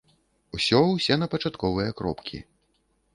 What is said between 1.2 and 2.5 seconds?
на пачатковыя кропкі.